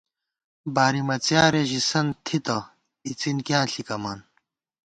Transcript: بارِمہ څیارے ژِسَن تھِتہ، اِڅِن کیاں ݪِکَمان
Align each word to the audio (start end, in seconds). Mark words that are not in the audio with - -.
بارِمہ 0.75 1.15
څیارے 1.25 1.61
ژِسَن 1.69 2.07
تھِتہ، 2.25 2.57
اِڅِن 3.07 3.37
کیاں 3.47 3.65
ݪِکَمان 3.71 4.19